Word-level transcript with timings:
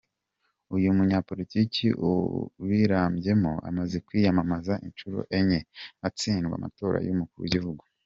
Uyu 0.75 0.89
munyapolitiki 0.97 1.87
ubirambyemo 2.61 3.51
amaze 3.69 3.95
kwiyamamaza 4.05 4.73
inshuro 4.87 5.19
enye 5.37 5.59
atsindwa 6.07 6.53
amatora 6.59 6.97
y’Umukuru 7.07 7.43
w’igihugu. 7.45 7.83